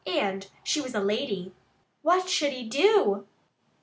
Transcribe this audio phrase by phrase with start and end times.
[0.07, 1.53] And she was a lady.
[2.01, 3.27] What could he do?